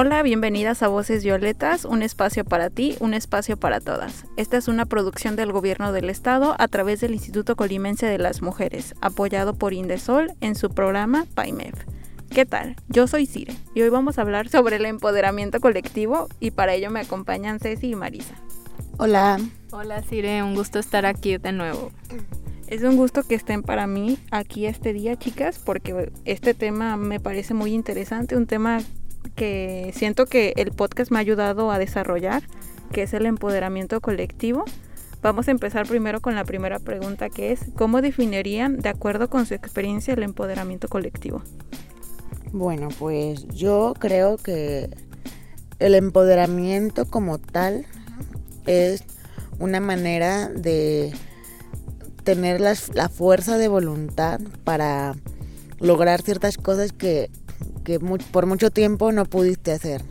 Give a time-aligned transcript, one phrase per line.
[0.00, 4.26] Hola, bienvenidas a Voces Violetas, un espacio para ti, un espacio para todas.
[4.36, 8.40] Esta es una producción del Gobierno del Estado a través del Instituto Colimense de las
[8.40, 11.74] Mujeres, apoyado por Indesol en su programa PAIMEF.
[12.30, 12.76] ¿Qué tal?
[12.86, 16.92] Yo soy Cire y hoy vamos a hablar sobre el empoderamiento colectivo y para ello
[16.92, 18.36] me acompañan Ceci y Marisa.
[18.98, 19.40] Hola.
[19.72, 21.90] Hola Cire, un gusto estar aquí de nuevo.
[22.68, 27.18] Es un gusto que estén para mí aquí este día, chicas, porque este tema me
[27.18, 28.80] parece muy interesante, un tema
[29.30, 32.42] que siento que el podcast me ha ayudado a desarrollar,
[32.92, 34.64] que es el empoderamiento colectivo.
[35.22, 39.46] Vamos a empezar primero con la primera pregunta que es, ¿cómo definirían, de acuerdo con
[39.46, 41.42] su experiencia, el empoderamiento colectivo?
[42.52, 44.88] Bueno, pues yo creo que
[45.78, 47.84] el empoderamiento como tal
[48.66, 49.04] es
[49.58, 51.12] una manera de
[52.24, 52.74] tener la
[53.08, 55.14] fuerza de voluntad para
[55.80, 57.30] lograr ciertas cosas que
[57.84, 60.02] que por mucho tiempo no pudiste hacer.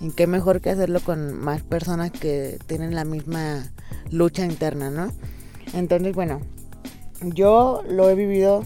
[0.00, 3.70] Y qué mejor que hacerlo con más personas que tienen la misma
[4.10, 5.12] lucha interna, ¿no?
[5.74, 6.40] Entonces, bueno,
[7.22, 8.64] yo lo he vivido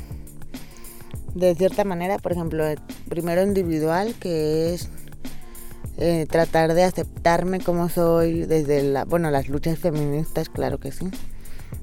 [1.35, 2.65] de cierta manera, por ejemplo,
[3.09, 4.89] primero individual, que es
[5.99, 11.11] eh, tratar de aceptarme como soy desde la, bueno, las luchas feministas, claro que sí.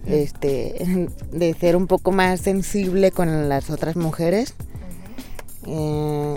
[0.06, 4.56] Este, de ser un poco más sensible con las otras mujeres
[5.67, 6.36] eh,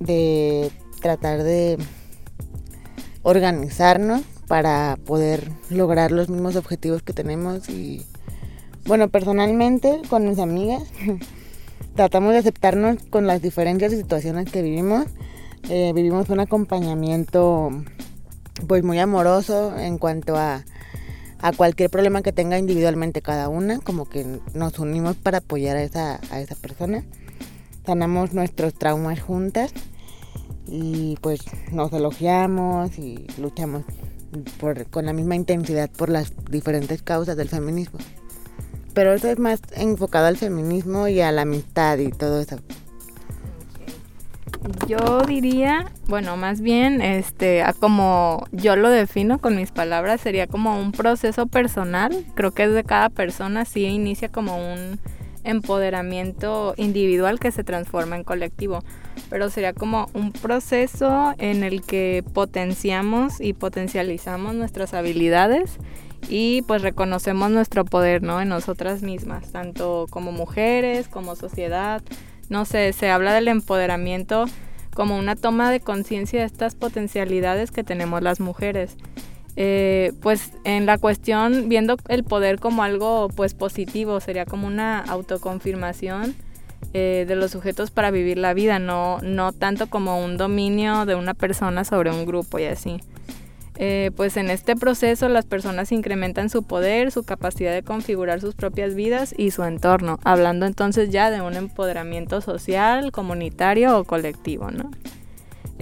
[0.00, 0.70] de
[1.00, 1.78] tratar de
[3.22, 8.04] organizarnos para poder lograr los mismos objetivos que tenemos y
[8.84, 10.82] bueno, personalmente con mis amigas
[11.94, 15.06] tratamos de aceptarnos con las diferentes situaciones que vivimos.
[15.68, 17.70] Eh, vivimos un acompañamiento
[18.66, 20.64] pues muy amoroso en cuanto a,
[21.40, 25.82] a cualquier problema que tenga individualmente cada una, como que nos unimos para apoyar a
[25.82, 27.04] esa, a esa persona
[27.84, 29.72] sanamos nuestros traumas juntas
[30.66, 33.84] y pues nos elogiamos y luchamos
[34.90, 37.98] con la misma intensidad por las diferentes causas del feminismo.
[38.94, 42.58] Pero eso es más enfocado al feminismo y a la amistad y todo eso.
[44.86, 50.78] Yo diría, bueno, más bien, este, como yo lo defino con mis palabras, sería como
[50.78, 52.24] un proceso personal.
[52.34, 55.00] Creo que es de cada persona, sí inicia como un
[55.44, 58.82] empoderamiento individual que se transforma en colectivo,
[59.30, 65.78] pero sería como un proceso en el que potenciamos y potencializamos nuestras habilidades
[66.28, 68.40] y pues reconocemos nuestro poder, ¿no?
[68.40, 72.02] En nosotras mismas, tanto como mujeres, como sociedad.
[72.48, 74.46] No sé, se habla del empoderamiento
[74.94, 78.96] como una toma de conciencia de estas potencialidades que tenemos las mujeres
[79.56, 85.00] eh, pues en la cuestión viendo el poder como algo pues positivo sería como una
[85.00, 86.34] autoconfirmación
[86.94, 91.16] eh, de los sujetos para vivir la vida no no tanto como un dominio de
[91.16, 93.00] una persona sobre un grupo y así.
[93.76, 98.54] Eh, pues en este proceso las personas incrementan su poder su capacidad de configurar sus
[98.54, 104.70] propias vidas y su entorno hablando entonces ya de un empoderamiento social comunitario o colectivo
[104.70, 104.90] no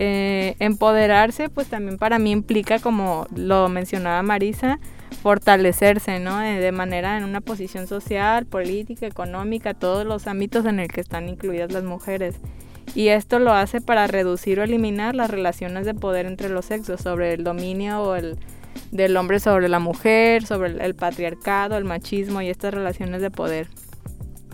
[0.02, 4.78] eh, empoderarse, pues también para mí implica, como lo mencionaba Marisa,
[5.22, 6.40] fortalecerse, ¿no?
[6.42, 11.02] Eh, de manera en una posición social, política, económica, todos los ámbitos en el que
[11.02, 12.36] están incluidas las mujeres.
[12.94, 17.02] Y esto lo hace para reducir o eliminar las relaciones de poder entre los sexos,
[17.02, 18.10] sobre el dominio
[18.92, 23.68] del hombre sobre la mujer, sobre el patriarcado, el machismo y estas relaciones de poder.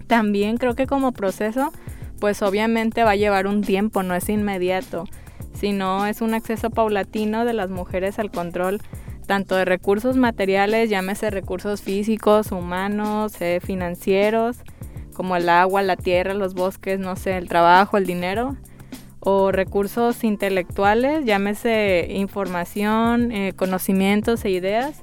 [0.08, 1.72] También creo que como proceso,
[2.18, 5.04] pues obviamente va a llevar un tiempo, no es inmediato
[5.58, 8.80] sino es un acceso paulatino de las mujeres al control
[9.26, 14.58] tanto de recursos materiales, llámese recursos físicos, humanos, eh, financieros,
[15.14, 18.56] como el agua, la tierra, los bosques, no sé, el trabajo, el dinero,
[19.20, 25.02] o recursos intelectuales, llámese información, eh, conocimientos e ideas,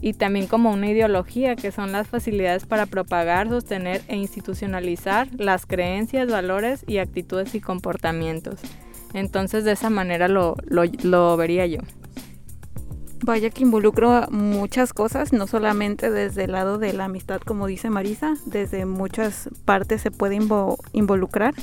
[0.00, 5.66] y también como una ideología, que son las facilidades para propagar, sostener e institucionalizar las
[5.66, 8.60] creencias, valores y actitudes y comportamientos.
[9.14, 11.80] Entonces de esa manera lo, lo, vería yo.
[13.24, 17.90] Vaya que involucro muchas cosas, no solamente desde el lado de la amistad, como dice
[17.90, 20.38] Marisa, desde muchas partes se puede
[20.92, 21.54] involucrar.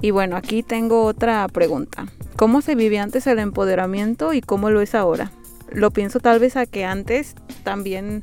[0.00, 2.06] Y bueno, aquí tengo otra pregunta.
[2.36, 5.32] ¿Cómo se vivía antes el empoderamiento y cómo lo es ahora?
[5.72, 8.22] lo pienso tal vez a que antes también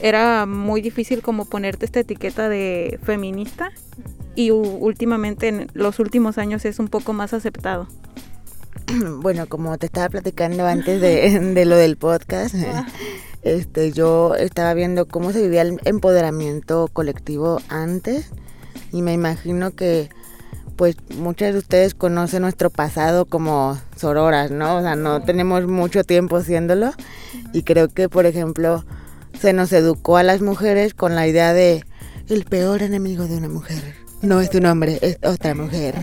[0.00, 3.72] era muy difícil como ponerte esta etiqueta de feminista
[4.34, 7.86] y últimamente en los últimos años es un poco más aceptado.
[9.20, 12.86] Bueno, como te estaba platicando antes de, de lo del podcast, ah.
[13.42, 18.30] este, yo estaba viendo cómo se vivía el empoderamiento colectivo antes
[18.92, 20.10] y me imagino que
[20.76, 24.76] pues muchas de ustedes conocen nuestro pasado como sororas, ¿no?
[24.76, 26.92] O sea, no tenemos mucho tiempo haciéndolo
[27.52, 28.84] y creo que, por ejemplo,
[29.38, 31.84] se nos educó a las mujeres con la idea de
[32.28, 35.94] el peor enemigo de una mujer no es un hombre, es otra mujer.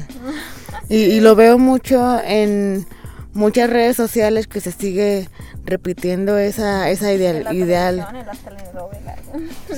[0.90, 2.86] Y, lo veo mucho en
[3.34, 5.30] muchas redes sociales que se sigue
[5.66, 7.56] repitiendo esa, esa ideal.
[7.56, 8.08] ideal.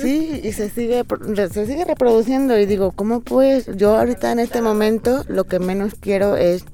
[0.00, 1.04] Sí, y se sigue,
[1.52, 3.66] se sigue reproduciendo y digo, ¿cómo pues?
[3.76, 6.64] Yo ahorita en este momento lo que menos quiero es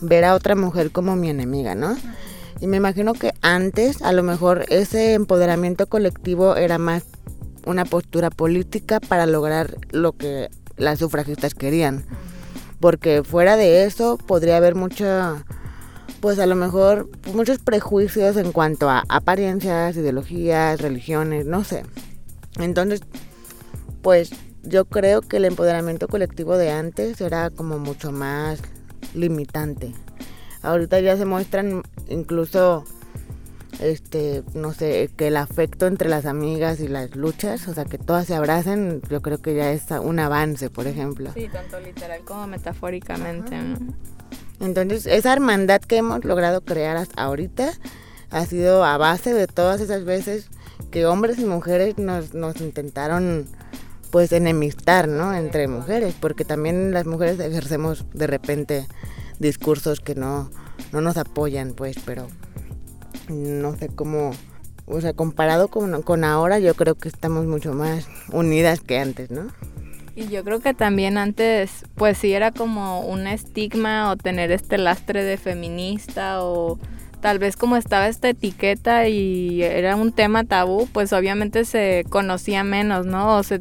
[0.00, 1.96] ver a otra mujer como mi enemiga, ¿no?
[2.60, 7.04] Y me imagino que antes a lo mejor ese empoderamiento colectivo era más
[7.66, 12.04] una postura política para lograr lo que las sufragistas querían.
[12.80, 15.44] Porque fuera de eso podría haber mucha,
[16.20, 21.84] pues a lo mejor muchos prejuicios en cuanto a apariencias, ideologías, religiones, no sé.
[22.58, 23.00] Entonces,
[24.02, 24.30] pues
[24.62, 28.60] yo creo que el empoderamiento colectivo de antes era como mucho más
[29.14, 29.92] limitante.
[30.62, 32.84] Ahorita ya se muestran incluso
[33.80, 37.98] este, no sé, que el afecto entre las amigas y las luchas, o sea, que
[37.98, 41.30] todas se abracen, yo creo que ya es un avance, por ejemplo.
[41.34, 43.56] Sí, tanto literal como metafóricamente.
[44.60, 47.72] Entonces, esa hermandad que hemos logrado crear hasta ahorita
[48.30, 50.48] ha sido a base de todas esas veces
[50.90, 53.46] que hombres y mujeres nos, nos intentaron
[54.10, 55.34] pues enemistar, ¿no?
[55.34, 58.86] Entre mujeres, porque también las mujeres ejercemos de repente
[59.40, 60.50] discursos que no,
[60.92, 62.28] no nos apoyan, pues, pero
[63.28, 64.32] no sé cómo,
[64.86, 69.30] o sea, comparado con, con ahora, yo creo que estamos mucho más unidas que antes,
[69.30, 69.48] ¿no?
[70.16, 74.78] Y yo creo que también antes, pues sí era como un estigma o tener este
[74.78, 76.78] lastre de feminista o
[77.20, 82.62] tal vez como estaba esta etiqueta y era un tema tabú, pues obviamente se conocía
[82.62, 83.38] menos, ¿no?
[83.38, 83.60] O se,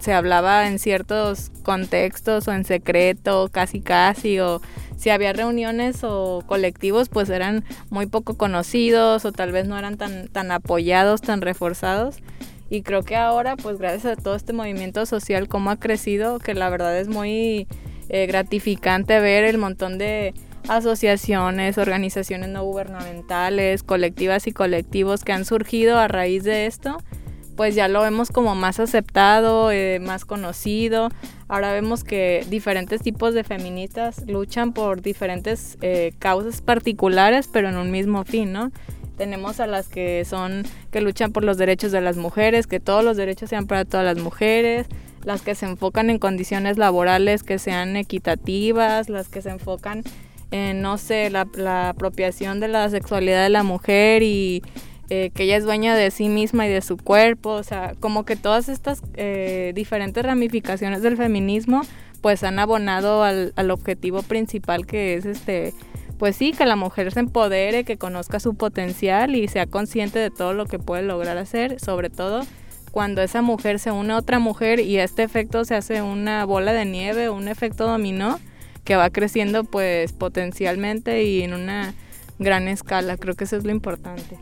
[0.00, 4.60] se hablaba en ciertos contextos o en secreto, casi casi, o
[4.96, 9.96] si había reuniones o colectivos, pues eran muy poco conocidos o tal vez no eran
[9.96, 12.18] tan, tan apoyados, tan reforzados.
[12.70, 16.54] Y creo que ahora, pues gracias a todo este movimiento social, cómo ha crecido, que
[16.54, 17.68] la verdad es muy
[18.08, 20.34] eh, gratificante ver el montón de
[20.68, 26.96] asociaciones, organizaciones no gubernamentales, colectivas y colectivos que han surgido a raíz de esto
[27.56, 31.08] pues ya lo vemos como más aceptado, eh, más conocido.
[31.48, 37.76] Ahora vemos que diferentes tipos de feministas luchan por diferentes eh, causas particulares, pero en
[37.76, 38.72] un mismo fin, ¿no?
[39.16, 43.04] Tenemos a las que son, que luchan por los derechos de las mujeres, que todos
[43.04, 44.86] los derechos sean para todas las mujeres,
[45.22, 50.02] las que se enfocan en condiciones laborales que sean equitativas, las que se enfocan
[50.50, 54.62] en, no sé, la, la apropiación de la sexualidad de la mujer y
[55.10, 58.24] eh, que ella es dueña de sí misma y de su cuerpo, o sea, como
[58.24, 61.82] que todas estas eh, diferentes ramificaciones del feminismo
[62.20, 65.74] pues han abonado al, al, objetivo principal que es este,
[66.18, 70.30] pues sí, que la mujer se empodere, que conozca su potencial y sea consciente de
[70.30, 72.42] todo lo que puede lograr hacer, sobre todo
[72.94, 76.72] cuando esa mujer se une a otra mujer y este efecto se hace una bola
[76.72, 78.38] de nieve, un efecto dominó
[78.84, 81.92] que va creciendo pues potencialmente y en una
[82.38, 84.38] gran escala, creo que eso es lo importante.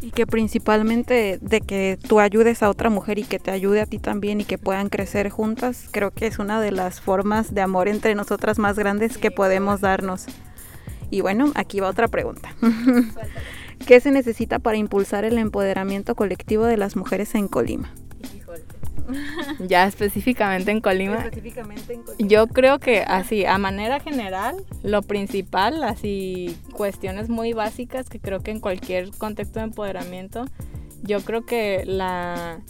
[0.00, 3.86] Y que principalmente de que tú ayudes a otra mujer y que te ayude a
[3.86, 7.62] ti también y que puedan crecer juntas, creo que es una de las formas de
[7.62, 10.26] amor entre nosotras más grandes que podemos darnos.
[11.10, 12.54] Y bueno, aquí va otra pregunta.
[13.86, 17.92] ¿Qué se necesita para impulsar el empoderamiento colectivo de las mujeres en Colima?
[19.60, 21.30] ya específicamente en Colima.
[22.18, 28.40] Yo creo que así, a manera general, lo principal, así cuestiones muy básicas que creo
[28.40, 30.44] que en cualquier contexto de empoderamiento,
[31.02, 32.60] yo creo que la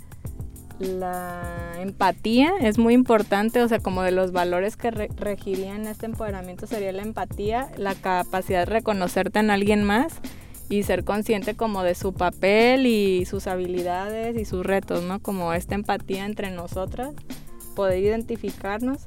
[0.79, 6.67] la empatía es muy importante, o sea, como de los valores que regirían este empoderamiento
[6.67, 10.21] sería la empatía, la capacidad de reconocerte en alguien más
[10.69, 15.21] y ser consciente como de su papel y sus habilidades y sus retos, ¿no?
[15.21, 17.15] Como esta empatía entre nosotras,
[17.75, 18.99] poder identificarnos,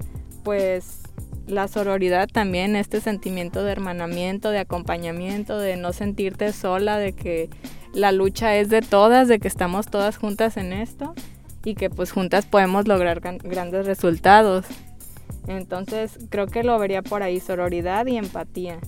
[0.43, 1.01] pues
[1.47, 7.49] la sororidad también, este sentimiento de hermanamiento, de acompañamiento, de no sentirte sola, de que
[7.93, 11.13] la lucha es de todas, de que estamos todas juntas en esto
[11.63, 14.65] y que pues juntas podemos lograr grandes resultados.
[15.47, 18.79] Entonces creo que lo vería por ahí, sororidad y empatía.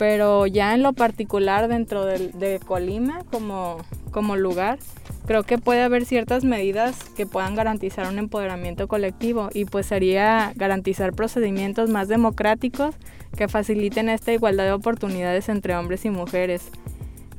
[0.00, 3.76] Pero ya en lo particular dentro de, Colima como,
[4.10, 4.78] como lugar,
[5.26, 10.54] creo que puede haber ciertas medidas que puedan garantizar un empoderamiento colectivo y pues sería
[10.56, 12.94] garantizar procedimientos más democráticos
[13.36, 16.70] que faciliten esta igualdad de oportunidades entre hombres y mujeres.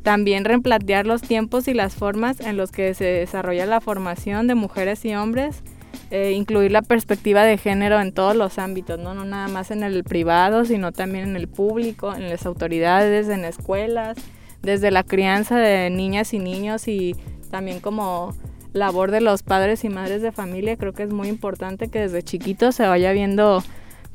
[0.03, 4.53] También replantear los tiempos y las formas en los que se desarrolla la formación de
[4.53, 5.63] mujeres y hombres
[6.10, 9.13] eh, incluir la perspectiva de género en todos los ámbitos, ¿no?
[9.13, 13.45] no nada más en el privado, sino también en el público, en las autoridades, en
[13.45, 14.17] escuelas,
[14.62, 17.15] desde la crianza de niñas y niños y
[17.50, 18.36] también como
[18.74, 22.24] labor de los padres y madres de familia, creo que es muy importante que desde
[22.24, 23.63] chiquitos se vaya viendo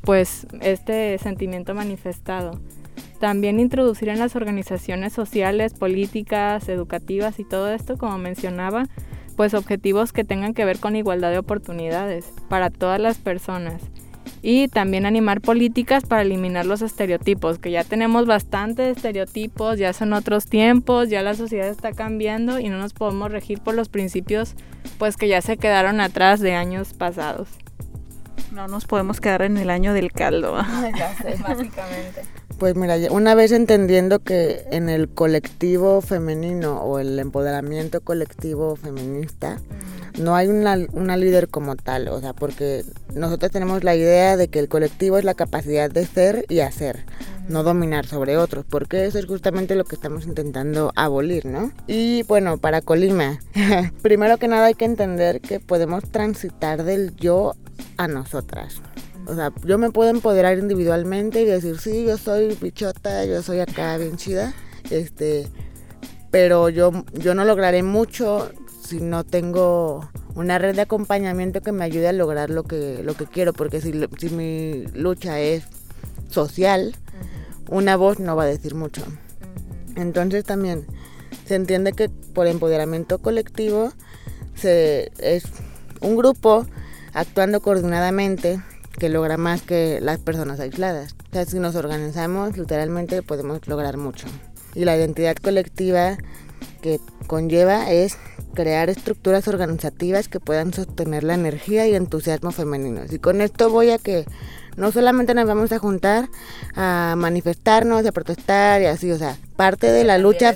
[0.01, 2.59] pues este sentimiento manifestado.
[3.19, 8.87] También introducir en las organizaciones sociales, políticas, educativas y todo esto, como mencionaba,
[9.37, 13.81] pues objetivos que tengan que ver con igualdad de oportunidades para todas las personas.
[14.41, 20.13] Y también animar políticas para eliminar los estereotipos, que ya tenemos bastantes estereotipos, ya son
[20.13, 24.55] otros tiempos, ya la sociedad está cambiando y no nos podemos regir por los principios
[24.97, 27.47] pues que ya se quedaron atrás de años pasados.
[28.51, 30.57] No nos podemos quedar en el año del caldo.
[30.97, 32.23] ya sé, básicamente.
[32.59, 39.59] Pues mira, una vez entendiendo que en el colectivo femenino o el empoderamiento colectivo feminista
[40.17, 42.83] no hay una, una líder como tal, o sea, porque
[43.13, 47.05] nosotros tenemos la idea de que el colectivo es la capacidad de ser y hacer,
[47.47, 51.71] no dominar sobre otros, porque eso es justamente lo que estamos intentando abolir, ¿no?
[51.85, 53.39] Y bueno, para Colima,
[54.01, 57.53] primero que nada hay que entender que podemos transitar del yo
[57.97, 58.81] a nosotras.
[59.27, 63.59] O sea, yo me puedo empoderar individualmente y decir, sí, yo soy bichota, yo soy
[63.59, 64.53] acá bien chida.
[64.89, 65.47] Este,
[66.31, 68.49] pero yo, yo no lograré mucho
[68.81, 73.15] si no tengo una red de acompañamiento que me ayude a lograr lo que, lo
[73.15, 75.65] que quiero, porque si, si mi lucha es
[76.29, 76.95] social,
[77.69, 79.01] una voz no va a decir mucho.
[79.97, 80.85] Entonces también
[81.45, 83.91] se entiende que por empoderamiento colectivo
[84.55, 85.43] se, es
[85.99, 86.65] un grupo
[87.13, 88.61] actuando coordinadamente
[88.97, 91.15] que logra más que las personas aisladas.
[91.29, 94.27] O sea, si nos organizamos, literalmente podemos lograr mucho.
[94.75, 96.17] Y la identidad colectiva
[96.81, 98.17] que conlleva es
[98.53, 103.13] crear estructuras organizativas que puedan sostener la energía y entusiasmo femeninos.
[103.13, 104.25] Y con esto voy a que
[104.77, 106.29] no solamente nos vamos a juntar
[106.75, 110.53] a manifestarnos, a protestar y así, o sea, parte de la lucha...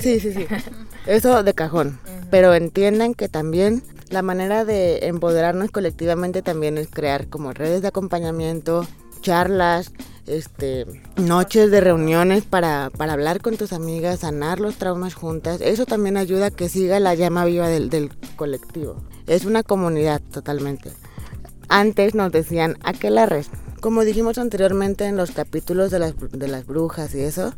[0.00, 0.46] Sí, sí, sí.
[1.06, 1.98] Eso de cajón.
[2.30, 7.88] Pero entiendan que también la manera de empoderarnos colectivamente también es crear como redes de
[7.88, 8.86] acompañamiento,
[9.22, 9.90] charlas,
[10.26, 15.62] este, noches de reuniones para, para hablar con tus amigas, sanar los traumas juntas.
[15.62, 19.02] Eso también ayuda a que siga la llama viva del, del colectivo.
[19.26, 20.92] Es una comunidad totalmente.
[21.70, 23.48] Antes nos decían aquelarres.
[23.80, 27.54] Como dijimos anteriormente en los capítulos de las, de las brujas y eso,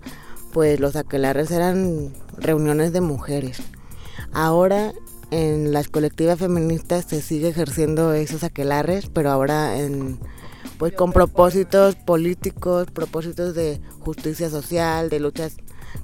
[0.52, 3.58] pues los aquelarres eran reuniones de mujeres.
[4.32, 4.92] Ahora
[5.30, 10.18] en las colectivas feministas se sigue ejerciendo esos aquelarres, pero ahora en
[10.78, 15.56] pues con propósitos políticos, propósitos de justicia social, de luchas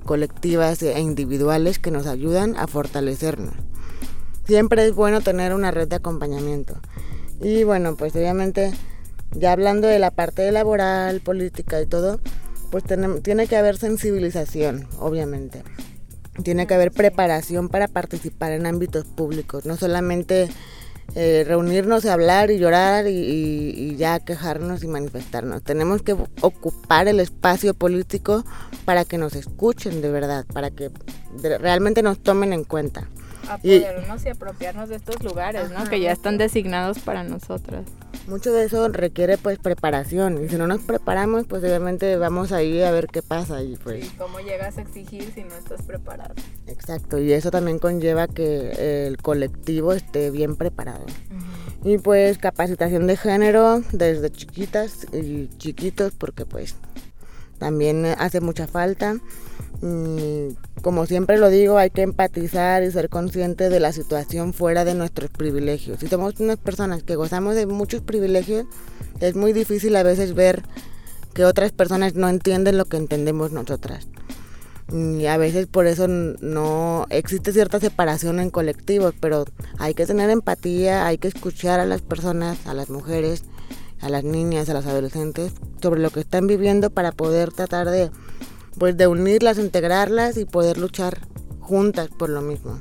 [0.05, 3.55] colectivas e individuales que nos ayudan a fortalecernos.
[4.47, 6.81] Siempre es bueno tener una red de acompañamiento.
[7.41, 8.73] Y bueno, pues obviamente
[9.33, 12.21] ya hablando de la parte laboral, política y todo,
[12.71, 12.85] pues
[13.23, 15.63] tiene que haber sensibilización, obviamente
[16.43, 20.49] tiene que haber preparación para participar en ámbitos públicos, no solamente
[21.17, 25.63] eh, reunirnos y hablar y llorar y, ya quejarnos y manifestarnos.
[25.63, 28.45] Tenemos que ocupar el espacio político
[28.85, 30.91] para que nos escuchen de verdad, para que
[31.59, 33.09] realmente nos tomen en cuenta.
[33.49, 35.85] Apoderarnos y, apropiarnos de estos lugares, ¿no?
[35.89, 37.85] Que ya están designados para nosotras.
[38.27, 40.45] Mucho de eso requiere pues preparación.
[40.45, 44.09] Y si no nos preparamos pues obviamente vamos ahí a ver qué pasa y pues
[44.19, 46.35] cómo llegas a exigir si no estás preparado.
[46.67, 51.07] Exacto y eso también conlleva que el colectivo esté bien preparado.
[51.83, 56.77] Y pues capacitación de género desde chiquitas y chiquitos porque pues
[57.59, 59.17] también hace mucha falta
[59.83, 64.85] y como siempre lo digo, hay que empatizar y ser consciente de la situación fuera
[64.85, 66.01] de nuestros privilegios.
[66.01, 68.67] Si somos unas personas que gozamos de muchos privilegios,
[69.21, 70.63] es muy difícil a veces ver
[71.35, 74.09] que otras personas no entienden lo que entendemos nosotras.
[74.93, 79.45] Y a veces por eso no existe cierta separación en colectivos, pero
[79.79, 83.45] hay que tener empatía, hay que escuchar a las personas, a las mujeres,
[84.01, 88.11] a las niñas, a los adolescentes sobre lo que están viviendo para poder tratar de
[88.79, 91.19] pues de unirlas, integrarlas y poder luchar
[91.61, 92.81] juntas por lo mismo.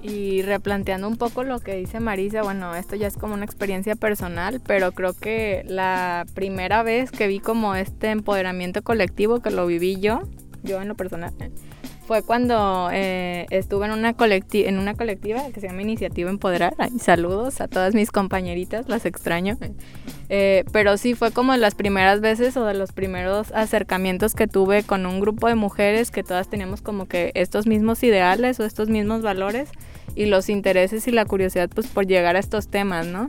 [0.00, 3.96] Y replanteando un poco lo que dice Marisa, bueno, esto ya es como una experiencia
[3.96, 9.66] personal, pero creo que la primera vez que vi como este empoderamiento colectivo, que lo
[9.66, 10.22] viví yo,
[10.62, 11.34] yo en lo personal,
[12.08, 16.74] fue cuando eh, estuve en una, en una colectiva que se llama Iniciativa Empoderar.
[16.98, 19.58] saludos a todas mis compañeritas, las extraño.
[20.30, 24.46] Eh, pero sí fue como de las primeras veces o de los primeros acercamientos que
[24.46, 28.64] tuve con un grupo de mujeres que todas teníamos como que estos mismos ideales o
[28.64, 29.68] estos mismos valores
[30.16, 33.28] y los intereses y la curiosidad pues por llegar a estos temas, ¿no?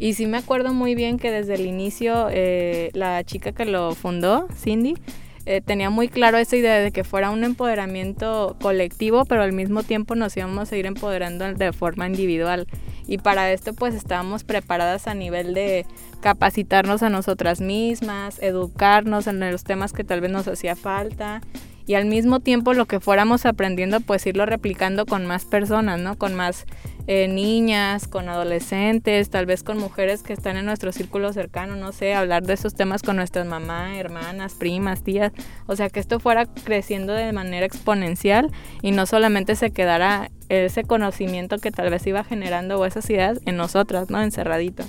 [0.00, 3.94] Y sí me acuerdo muy bien que desde el inicio eh, la chica que lo
[3.94, 4.96] fundó, Cindy,
[5.46, 9.84] eh, tenía muy claro esa idea de que fuera un empoderamiento colectivo, pero al mismo
[9.84, 12.66] tiempo nos íbamos a ir empoderando de forma individual.
[13.06, 15.86] Y para esto pues estábamos preparadas a nivel de
[16.20, 21.40] capacitarnos a nosotras mismas, educarnos en los temas que tal vez nos hacía falta
[21.86, 26.18] y al mismo tiempo lo que fuéramos aprendiendo pues irlo replicando con más personas, ¿no?
[26.18, 26.66] Con más
[27.06, 31.92] eh, niñas, con adolescentes, tal vez con mujeres que están en nuestro círculo cercano, no
[31.92, 35.32] sé, hablar de esos temas con nuestras mamás, hermanas, primas, tías,
[35.66, 38.50] o sea, que esto fuera creciendo de manera exponencial
[38.82, 43.40] y no solamente se quedara ese conocimiento que tal vez iba generando o esas ideas
[43.46, 44.20] en nosotras, ¿no?
[44.22, 44.84] Encerradito.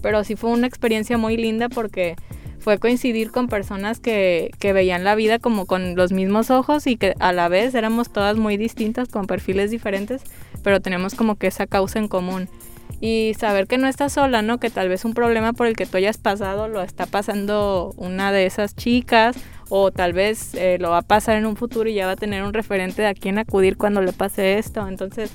[0.00, 2.16] Pero sí fue una experiencia muy linda porque
[2.58, 6.96] fue coincidir con personas que, que, veían la vida como con los mismos ojos y
[6.96, 10.22] que a la vez éramos todas muy distintas, con perfiles diferentes,
[10.62, 12.48] pero tenemos como que esa causa en común.
[13.00, 14.58] Y saber que no estás sola, ¿no?
[14.58, 18.30] Que tal vez un problema por el que tú hayas pasado lo está pasando una
[18.30, 19.36] de esas chicas
[19.68, 22.16] o tal vez eh, lo va a pasar en un futuro y ya va a
[22.16, 24.86] tener un referente de a quién acudir cuando le pase esto.
[24.86, 25.32] Entonces,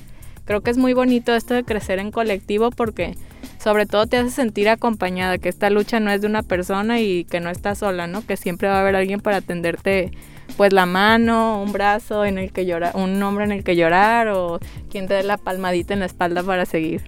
[0.48, 3.18] creo que es muy bonito esto de crecer en colectivo porque
[3.58, 7.26] sobre todo te hace sentir acompañada, que esta lucha no es de una persona y
[7.26, 8.26] que no estás sola, ¿no?
[8.26, 10.10] Que siempre va a haber alguien para atenderte
[10.56, 14.28] pues la mano, un brazo en el que llorar, un hombre en el que llorar
[14.28, 14.58] o
[14.90, 17.02] quien te dé la palmadita en la espalda para seguir.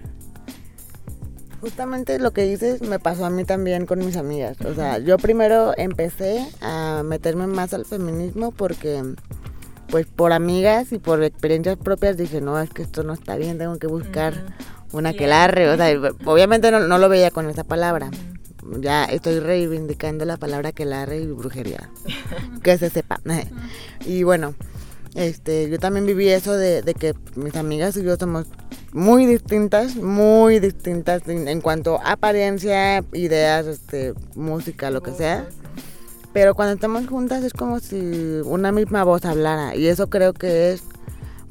[1.61, 4.61] Justamente lo que dices me pasó a mí también con mis amigas.
[4.61, 9.01] O sea, yo primero empecé a meterme más al feminismo porque
[9.91, 13.57] pues por amigas y por experiencias propias dije, no, es que esto no está bien,
[13.57, 14.33] tengo que buscar
[14.93, 15.93] una que larre, o sea,
[16.25, 18.09] obviamente no, lo veía con esa palabra.
[18.79, 21.89] Ya estoy reivindicando la palabra que larre y brujería.
[22.63, 23.19] que se sepa.
[24.05, 24.55] y bueno,
[25.15, 28.47] este, yo también viví eso de, que mis amigas y yo somos
[28.93, 35.47] muy distintas, muy distintas en, cuanto a apariencia, ideas, este, música, lo que sea.
[36.33, 39.75] Pero cuando estamos juntas es como si una misma voz hablara.
[39.75, 40.83] Y eso creo que es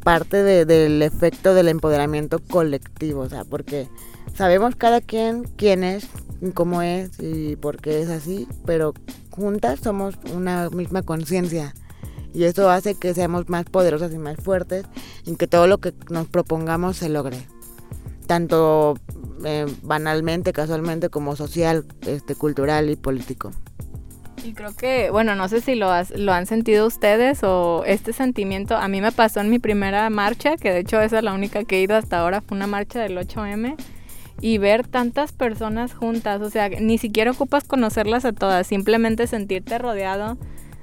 [0.03, 3.89] parte del efecto del empoderamiento colectivo, o sea, porque
[4.35, 6.09] sabemos cada quien quién es,
[6.55, 8.95] cómo es y por qué es así, pero
[9.31, 11.75] juntas somos una misma conciencia
[12.33, 14.87] y eso hace que seamos más poderosas y más fuertes
[15.27, 17.47] y que todo lo que nos propongamos se logre,
[18.27, 18.95] tanto
[19.45, 23.51] eh, banalmente, casualmente, como social, este, cultural y político.
[24.45, 28.77] Y creo que, bueno, no sé si lo, lo han sentido ustedes o este sentimiento,
[28.77, 31.65] a mí me pasó en mi primera marcha, que de hecho esa es la única
[31.65, 33.77] que he ido hasta ahora, fue una marcha del 8M,
[34.41, 39.79] y ver tantas personas juntas, o sea, ni siquiera ocupas conocerlas a todas, simplemente sentirte
[39.79, 40.39] rodeado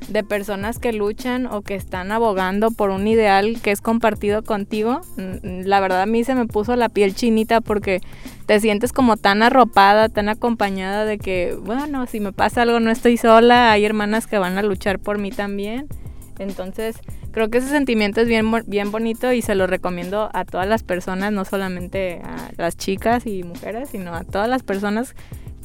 [0.08, 5.02] de personas que luchan o que están abogando por un ideal que es compartido contigo,
[5.18, 8.02] mm, la verdad a mí se me puso la piel chinita porque
[8.46, 12.92] te sientes como tan arropada, tan acompañada de que, bueno, si me pasa algo no
[12.92, 15.88] estoy sola, hay hermanas que van a luchar por mí también.
[16.40, 16.98] Entonces,
[17.32, 20.84] creo que ese sentimiento es bien, bien bonito y se lo recomiendo a todas las
[20.84, 25.16] personas, no solamente a las chicas y mujeres, sino a todas las personas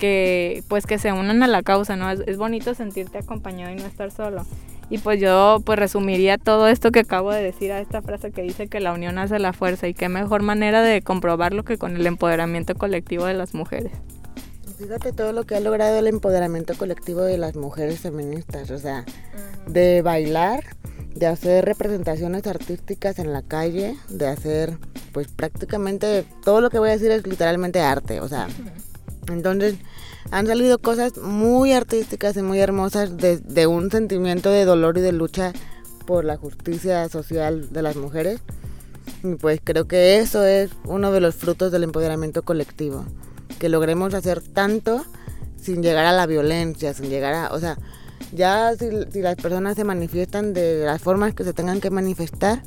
[0.03, 2.11] que pues que se unan a la causa, ¿no?
[2.11, 4.45] Es, bonito sentirte acompañado y no estar solo.
[4.91, 8.43] Y pues yo pues resumiría todo esto que acabo de decir a esta frase que
[8.43, 11.95] dice que la unión hace la fuerza y qué mejor manera de comprobarlo que con
[11.95, 13.93] el empoderamiento colectivo de las mujeres.
[14.77, 19.05] Fíjate todo lo que ha logrado el empoderamiento colectivo de las mujeres feministas, o sea,
[19.69, 20.65] de bailar,
[21.15, 24.79] de hacer representaciones artísticas en la calle, de hacer
[25.12, 28.49] pues prácticamente todo lo que voy a decir es literalmente arte, o sea,
[29.29, 29.77] entonces
[30.31, 35.13] han salido cosas muy artísticas y muy hermosas de, un sentimiento de dolor y de
[35.13, 35.53] lucha
[36.07, 38.41] por la justicia social de las mujeres.
[39.23, 43.05] Y pues creo que eso es uno de los frutos del empoderamiento colectivo.
[43.59, 45.05] Que logremos hacer tanto
[45.61, 47.53] sin llegar a la violencia, sin llegar a...
[47.53, 47.79] O sea,
[48.33, 52.63] ya si, si las personas se manifiestan de las formas que se tengan que manifestar,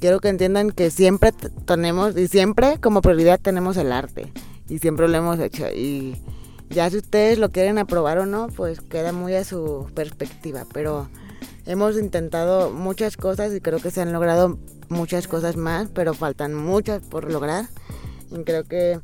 [0.00, 1.32] quiero que entiendan que siempre
[1.64, 4.32] tenemos, y siempre como prioridad tenemos el arte
[4.68, 5.66] y siempre lo hemos hecho.
[5.68, 6.16] Y
[6.68, 10.66] ya si ustedes lo quieren aprobar o no, pues queda muy a su perspectiva.
[10.72, 11.08] Pero
[11.66, 16.54] hemos intentado muchas cosas y creo que se han logrado muchas cosas más, pero faltan
[16.54, 17.66] muchas por lograr.
[18.30, 19.00] Y creo que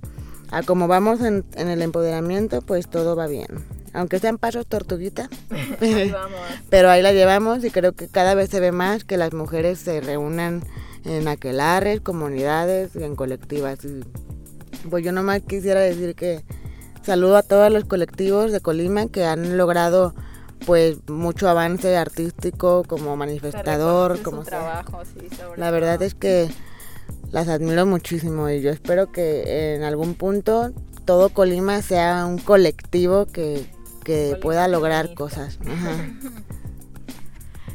[0.51, 3.46] a como vamos en, en el empoderamiento, pues todo va bien.
[3.94, 5.29] Aunque sean pasos tortuguita,
[6.70, 9.79] pero ahí la llevamos y creo que cada vez se ve más que las mujeres
[9.79, 10.62] se reúnan
[11.05, 13.85] en aquelares, comunidades y en colectivas.
[13.85, 14.03] Y,
[14.88, 16.42] pues yo nomás quisiera decir que
[17.03, 20.14] saludo a todos los colectivos de Colima que han logrado
[20.66, 26.49] pues mucho avance artístico como manifestador, como trabajo, sí, La verdad es que
[27.31, 30.73] las admiro muchísimo y yo espero que en algún punto
[31.05, 33.66] todo Colima sea un colectivo que,
[34.05, 35.59] que pueda lograr cosas.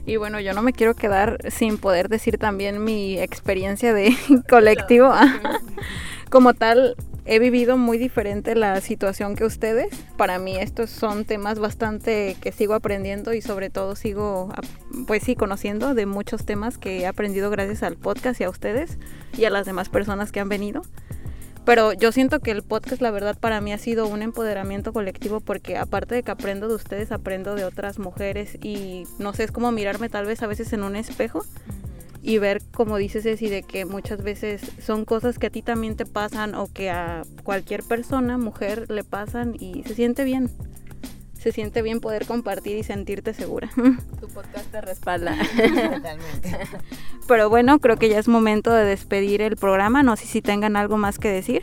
[0.07, 4.15] Y bueno, yo no me quiero quedar sin poder decir también mi experiencia de
[4.49, 5.11] colectivo.
[6.29, 9.95] Como tal, he vivido muy diferente la situación que ustedes.
[10.17, 14.49] Para mí estos son temas bastante que sigo aprendiendo y sobre todo sigo,
[15.07, 18.97] pues sí, conociendo de muchos temas que he aprendido gracias al podcast y a ustedes
[19.37, 20.81] y a las demás personas que han venido.
[21.63, 25.41] Pero yo siento que el podcast, la verdad, para mí ha sido un empoderamiento colectivo
[25.41, 29.51] porque aparte de que aprendo de ustedes, aprendo de otras mujeres y no sé, es
[29.51, 31.43] como mirarme tal vez a veces en un espejo
[32.21, 35.95] y ver, como dices, Ceci, de que muchas veces son cosas que a ti también
[35.95, 40.51] te pasan o que a cualquier persona, mujer, le pasan y se siente bien
[41.47, 43.69] se siente bien poder compartir y sentirte segura.
[44.19, 45.35] Tu podcast te respalda.
[45.55, 46.57] Totalmente.
[47.27, 50.03] Pero bueno, creo que ya es momento de despedir el programa.
[50.03, 51.61] No sé si tengan algo más que decir.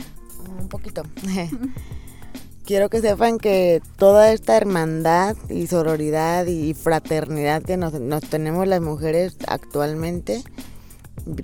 [0.59, 1.03] Un poquito.
[2.65, 8.67] Quiero que sepan que toda esta hermandad y sororidad y fraternidad que nos, nos tenemos
[8.67, 10.43] las mujeres actualmente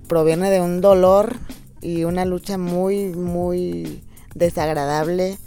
[0.09, 1.37] proviene de un dolor
[1.83, 4.03] y una lucha muy, muy
[4.35, 5.39] desagradable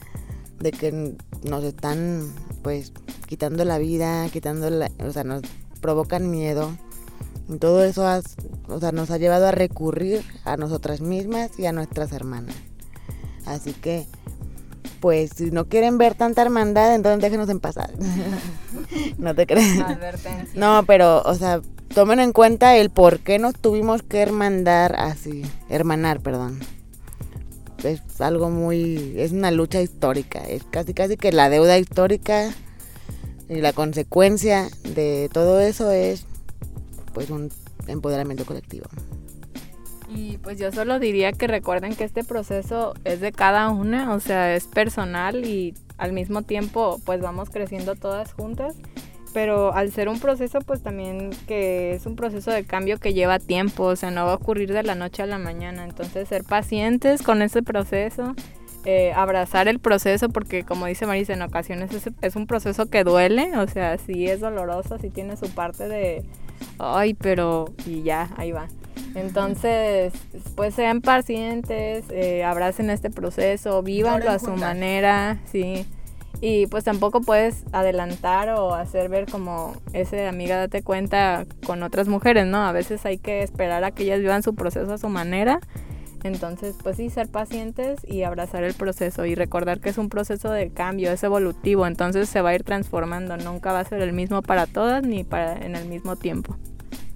[0.60, 2.32] de que nos están
[2.62, 2.94] pues
[3.28, 5.42] quitando la vida, quitando la, o sea, nos
[5.82, 6.78] provocan miedo.
[7.50, 8.06] Y todo eso
[8.68, 12.56] o sea, nos ha llevado a recurrir a nosotras mismas y a nuestras hermanas.
[13.46, 14.08] Así que,
[15.04, 17.92] pues, si no quieren ver tanta hermandad, entonces déjenos en pasar.
[19.18, 19.84] no te crees.
[20.56, 21.60] No, pero, o sea,
[21.94, 26.62] tomen en cuenta el por qué nos tuvimos que hermandar así, hermanar, perdón
[27.84, 32.54] es algo muy, es una lucha histórica, es casi casi que la deuda histórica
[33.50, 36.26] y la consecuencia de todo eso es
[37.14, 37.52] pues un
[37.88, 38.86] empoderamiento colectivo.
[40.16, 44.20] Y pues yo solo diría que recuerden que este proceso es de cada una, o
[44.20, 48.76] sea, es personal y al mismo tiempo pues vamos creciendo todas juntas
[49.34, 53.40] pero al ser un proceso, pues también que es un proceso de cambio que lleva
[53.40, 55.84] tiempo, o sea, no va a ocurrir de la noche a la mañana.
[55.84, 58.36] Entonces, ser pacientes con ese proceso,
[58.86, 61.90] eh, abrazar el proceso, porque como dice Marisa, en ocasiones
[62.22, 66.24] es, un proceso que duele, o sea, sí es doloroso, sí tiene su parte de,
[66.78, 68.68] ay, pero, y ya, ahí va.
[69.16, 70.14] Entonces,
[70.56, 75.86] pues sean pacientes, eh, abracen este proceso, vívanlo a su manera, sí.
[76.42, 82.08] Y pues tampoco puedes adelantar o hacer ver como ese amiga date cuenta con otras
[82.08, 82.66] mujeres, ¿no?
[82.66, 85.60] A veces hay que esperar a que ellas vivan su proceso a su manera.
[86.24, 90.52] Entonces, pues sí, ser pacientes y abrazar el proceso y recordar que es un proceso
[90.52, 94.14] de cambio, es evolutivo, entonces se va a ir transformando, nunca va a ser el
[94.14, 96.58] mismo para todas ni para en el mismo tiempo.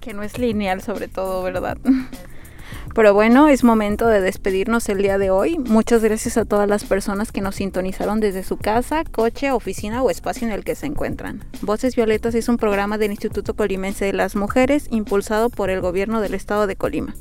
[0.08, 1.76] Que no es lineal sobre todo, ¿verdad?
[2.94, 5.58] Pero bueno, es momento de despedirnos el día de hoy.
[5.58, 10.08] Muchas gracias a todas las personas que nos sintonizaron desde su casa, coche, oficina o
[10.08, 11.44] espacio en el que se encuentran.
[11.60, 16.22] Voces Violetas es un programa del Instituto Colimense de las Mujeres impulsado por el gobierno
[16.22, 17.14] del estado de Colima.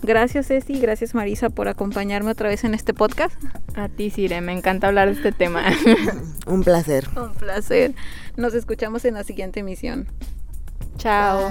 [0.00, 3.34] Gracias Ceci, gracias Marisa por acompañarme otra vez en este podcast.
[3.74, 5.64] A ti Sire, me encanta hablar de este tema.
[6.46, 7.04] Un placer.
[7.16, 7.96] Un placer.
[8.36, 10.06] Nos escuchamos en la siguiente emisión.
[10.98, 11.50] Chao.